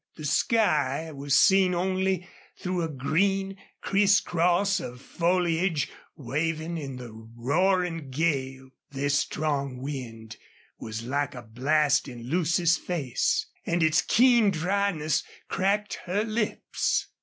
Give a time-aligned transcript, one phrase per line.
[0.15, 8.09] The sky was seen only through a green, crisscross of foliage waving in the roaring
[8.09, 8.69] gale.
[8.89, 10.37] This strong wind
[10.79, 17.07] was like a blast in Lucy's face, and its keen dryness cracked her lips.